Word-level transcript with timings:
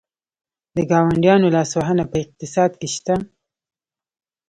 د 0.75 0.77
ګاونډیانو 0.91 1.47
لاسوهنه 1.55 2.03
په 2.11 2.17
اقتصاد 2.23 2.71
کې 2.79 2.87
شته؟ 2.95 3.15